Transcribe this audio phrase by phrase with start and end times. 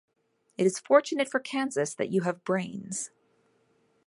[0.57, 3.11] It is fortunate for Kansas that you have brains.